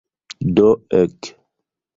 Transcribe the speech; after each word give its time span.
Do, 0.55 0.69
ek. 1.01 1.21